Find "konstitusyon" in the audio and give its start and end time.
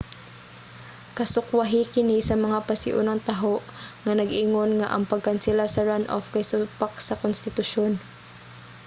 7.23-7.93